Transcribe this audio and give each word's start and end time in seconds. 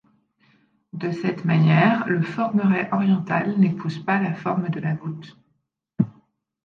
De 0.93 1.11
cette 1.11 1.45
manière, 1.45 2.07
le 2.09 2.23
formeret 2.23 2.89
oriental 2.91 3.55
n'épouse 3.59 4.03
pas 4.03 4.19
la 4.19 4.33
forme 4.33 4.69
de 4.69 4.79
la 4.79 4.95
voûte. 4.95 5.37